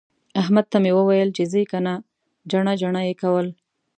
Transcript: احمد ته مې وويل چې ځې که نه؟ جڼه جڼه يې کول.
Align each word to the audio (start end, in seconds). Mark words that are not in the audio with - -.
احمد 0.41 0.65
ته 0.71 0.77
مې 0.83 0.91
وويل 0.97 1.29
چې 1.37 1.43
ځې 1.51 1.63
که 1.71 1.77
نه؟ 1.85 1.93
جڼه 2.51 2.73
جڼه 2.81 3.01
يې 3.07 3.13
کول. 3.21 3.47